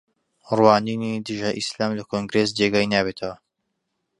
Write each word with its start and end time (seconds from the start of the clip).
ڕوانینی 0.57 1.23
دژە 1.27 1.49
ئیسلام 1.57 1.91
لە 1.97 2.03
کۆنگرێس 2.09 2.49
جێگای 2.57 2.89
نابێتەوە 2.93 3.35